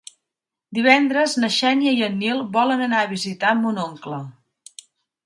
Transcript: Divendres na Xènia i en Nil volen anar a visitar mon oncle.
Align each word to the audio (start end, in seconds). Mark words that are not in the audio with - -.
Divendres 0.77 1.35
na 1.43 1.49
Xènia 1.55 1.93
i 1.97 2.01
en 2.07 2.17
Nil 2.21 2.41
volen 2.55 2.81
anar 2.87 3.03
a 3.03 3.11
visitar 3.13 3.53
mon 3.61 3.79
oncle. 3.85 4.23